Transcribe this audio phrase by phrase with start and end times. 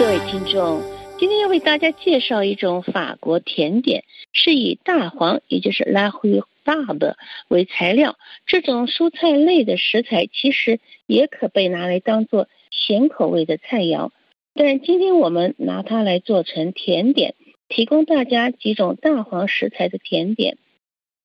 [0.00, 0.80] 各位听众，
[1.18, 4.02] 今天要为大家介绍一种法国甜点，
[4.32, 8.16] 是以大黄，也就是拉灰大的为材料。
[8.46, 14.10] 这种蔬菜类的食材其实也可被拿来当做咸口味的菜肴，
[14.54, 17.34] 但今天我们拿它来做成甜点，
[17.68, 20.56] 提供大家几种大黄食材的甜点，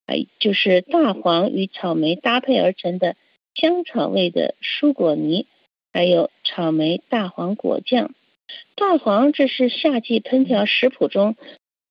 [0.05, 3.15] 哎，就是大黄与草莓搭配而成的
[3.53, 5.47] 香草味的蔬果泥，
[5.93, 8.11] 还有草莓大黄果酱。
[8.75, 11.35] 蛋黄，这是夏季烹调食谱中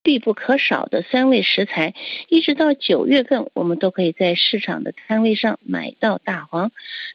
[0.04, 1.94] 必不可少的三味食材。
[2.28, 6.70] 一直到九月份，我们都可以在市场的摊位上买到大黄。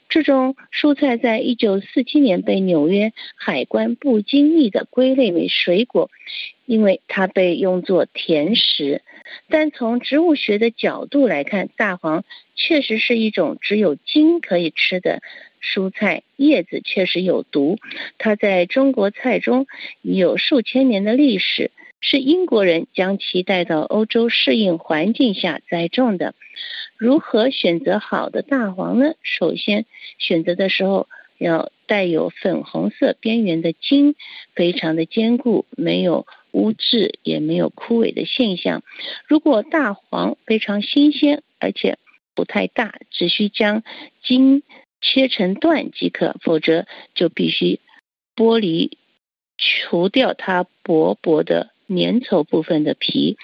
[0.09, 6.09] 这种蔬菜在一九四七年被纽约海关不经意的归类为水果，
[6.65, 9.03] 因为它被用作甜食。
[9.47, 12.23] 但从植物学的角度来看，大黄
[12.55, 15.21] 确实是一种只有茎可以吃的。
[15.61, 17.77] 蔬菜叶子确实有毒，
[18.17, 19.67] 它在中国菜中
[20.01, 21.69] 已有数千年的历史，
[22.01, 26.33] 是英国人将其带到欧洲适应环境下栽种的。
[26.97, 29.13] 如何选择好的大黄呢？
[29.21, 29.85] 首先，
[30.17, 34.15] 选择的时候要带有粉红色边缘的茎，
[34.55, 38.83] 非常的坚固，没有污渍，也没有枯萎的现象。
[39.27, 41.97] 如果大黄非常新鲜，而且
[42.35, 43.83] 不太大，只需将
[44.23, 44.63] 茎。
[45.01, 47.79] 切成段即可，否则就必须
[48.35, 48.97] 剥离，
[49.57, 53.37] 除掉它薄薄的粘稠部分的皮。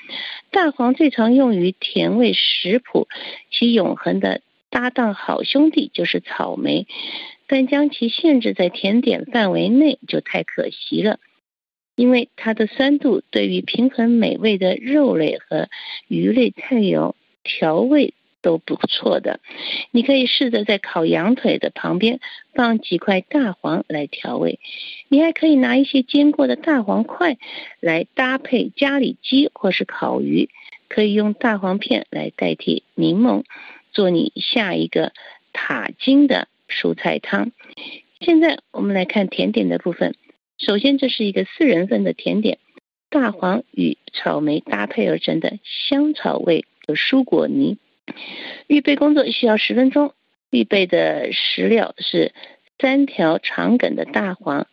[0.52, 3.08] 大黄最常用于甜味食谱，
[3.52, 6.88] 其永恒的搭档好兄弟就是草莓，
[7.48, 11.20] 但将其限制在甜点范围内就太可惜了，
[11.96, 15.70] 因为它的酸度对于平衡美味的肉类和
[16.08, 18.15] 鱼类菜肴调味。
[18.46, 19.40] 都不错的，
[19.90, 22.20] 你可以试着在烤羊腿的旁边
[22.54, 24.60] 放几块大黄来调味。
[25.08, 27.40] 你还可以拿一些煎过的大黄块
[27.80, 30.50] 来搭配咖喱鸡或是烤鱼，
[30.88, 33.46] 可以用大黄片来代替柠檬，
[33.92, 35.12] 做你下一个
[35.52, 37.52] 塔金的蔬菜汤。
[38.20, 40.14] 现在我们来看甜点的部分。
[40.60, 42.60] 首先，这是一个四人份的甜点，
[43.10, 47.80] 大黄与草莓搭配而成的香草味的蔬果泥。
[48.68, 50.14] 预备工作需要十分钟。
[50.52, 52.34] 预备的食料是
[52.80, 54.68] 三条长梗的大黄，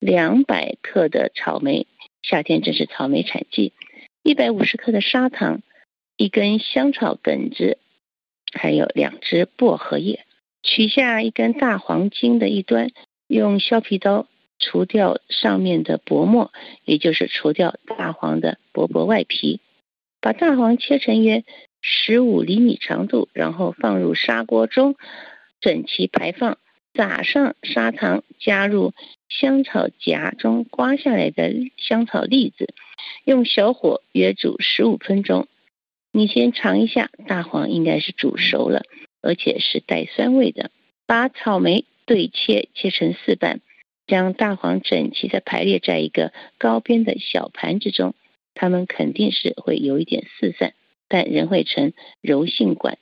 [0.00, 1.86] 两百克的草莓，
[2.22, 3.72] 夏天正是草莓产季，
[4.24, 5.62] 一百五十克的砂糖，
[6.16, 7.78] 一根香草梗子，
[8.52, 10.24] 还有两只薄荷叶。
[10.64, 12.90] 取下一根大黄茎的一端，
[13.28, 14.26] 用削皮刀
[14.58, 16.52] 除掉上面的薄膜，
[16.84, 19.60] 也就是除掉大黄的薄薄外皮，
[20.20, 21.44] 把大黄切成约。
[21.80, 24.96] 十五厘米长度，然后放入砂锅中，
[25.60, 26.58] 整齐排放，
[26.94, 28.92] 撒上砂糖，加入
[29.28, 32.74] 香草荚中刮下来的香草粒子，
[33.24, 35.46] 用小火约煮十五分钟。
[36.10, 38.82] 你先尝一下，大黄应该是煮熟了，
[39.20, 40.70] 而且是带酸味的。
[41.06, 43.60] 把草莓对切，切成四瓣，
[44.06, 48.14] 将大黄整齐的排列在一个高边的小盘子中，
[48.54, 50.72] 它们肯定是会有一点四散。
[51.08, 52.98] 但仍会呈柔性管。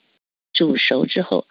[0.53, 1.45] 煮熟之后，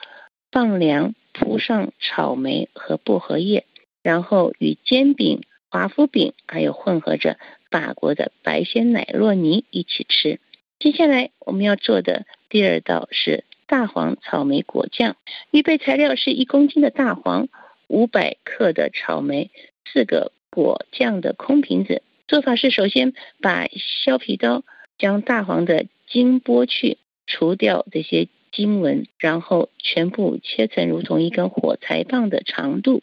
[0.50, 3.64] 放凉，铺上草莓和薄荷叶，
[4.02, 7.38] 然后与煎饼、华夫饼，还有混合着
[7.70, 10.40] 法国的白鲜奶酪泥一起吃。
[10.78, 15.16] 接下来我们要做的第二道是大黄草莓果酱。
[15.50, 17.48] 预备材料是一公斤的大黄，
[17.88, 19.50] 五百克的草莓，
[19.92, 22.02] 四个果酱的空瓶子。
[22.28, 24.64] 做法是：首先把削皮刀
[24.98, 33.02] 将大黄的茎剥去，除掉这些茎纹，然后全部切成如同一根火柴棒的长度。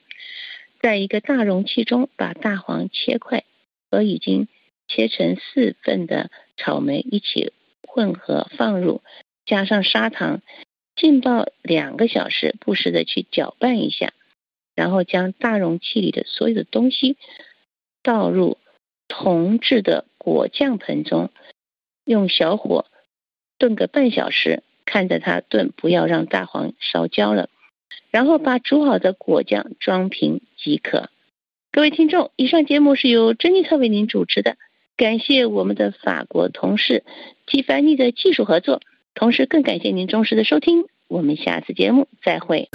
[0.81, 3.43] 在一个大容器中，把大黄切块
[3.89, 4.47] 和已经
[4.87, 7.53] 切成四份的草莓一起
[7.87, 9.01] 混合放入，
[9.45, 10.41] 加上砂糖，
[10.95, 14.13] 浸泡两个小时，不时的去搅拌一下，
[14.75, 17.17] 然后将大容器里的所有的东西
[18.01, 18.57] 倒入
[19.07, 21.29] 铜制的果酱盆中，
[22.05, 22.85] 用小火。
[23.57, 27.49] 炖个半小时，看着它炖，不要让大黄烧焦了。
[28.11, 31.09] 然后把煮好的果酱装瓶即可。
[31.71, 34.57] 各位听众，以上节目是由珍妮特为您主持的，
[34.95, 37.03] 感谢我们的法国同事
[37.47, 38.81] 纪凡尼的技术合作，
[39.15, 40.85] 同时更感谢您忠实的收听。
[41.07, 42.69] 我们下次节目再会。